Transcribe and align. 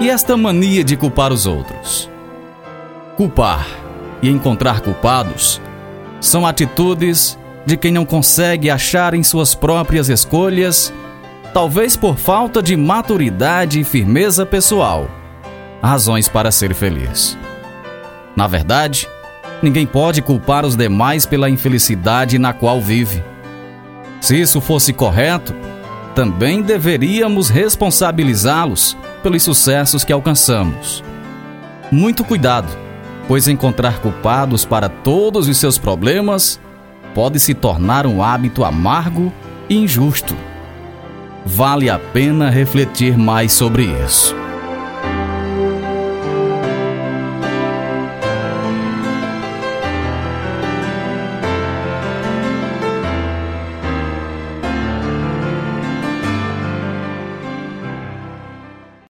E 0.00 0.08
esta 0.08 0.36
mania 0.36 0.84
de 0.84 0.96
culpar 0.96 1.32
os 1.32 1.44
outros? 1.44 2.08
Culpar 3.16 3.66
e 4.22 4.30
encontrar 4.30 4.80
culpados 4.80 5.60
são 6.20 6.46
atitudes 6.46 7.36
de 7.66 7.76
quem 7.76 7.90
não 7.90 8.04
consegue 8.04 8.70
achar 8.70 9.12
em 9.12 9.24
suas 9.24 9.56
próprias 9.56 10.08
escolhas, 10.08 10.92
talvez 11.52 11.96
por 11.96 12.16
falta 12.16 12.62
de 12.62 12.76
maturidade 12.76 13.80
e 13.80 13.84
firmeza 13.84 14.46
pessoal, 14.46 15.10
razões 15.82 16.28
para 16.28 16.52
ser 16.52 16.74
feliz. 16.74 17.36
Na 18.36 18.46
verdade, 18.46 19.08
ninguém 19.60 19.84
pode 19.84 20.22
culpar 20.22 20.64
os 20.64 20.76
demais 20.76 21.26
pela 21.26 21.50
infelicidade 21.50 22.38
na 22.38 22.52
qual 22.52 22.80
vive. 22.80 23.20
Se 24.20 24.40
isso 24.40 24.60
fosse 24.60 24.92
correto, 24.92 25.52
também 26.14 26.62
deveríamos 26.62 27.48
responsabilizá-los 27.48 28.96
pelos 29.22 29.42
sucessos 29.42 30.04
que 30.04 30.12
alcançamos. 30.12 31.02
Muito 31.90 32.24
cuidado, 32.24 32.68
pois 33.26 33.48
encontrar 33.48 34.00
culpados 34.00 34.64
para 34.64 34.88
todos 34.88 35.48
os 35.48 35.56
seus 35.56 35.78
problemas 35.78 36.60
pode 37.14 37.40
se 37.40 37.54
tornar 37.54 38.06
um 38.06 38.22
hábito 38.22 38.64
amargo 38.64 39.32
e 39.68 39.76
injusto. 39.76 40.36
Vale 41.44 41.88
a 41.88 41.98
pena 41.98 42.50
refletir 42.50 43.16
mais 43.16 43.52
sobre 43.52 43.84
isso. 44.04 44.47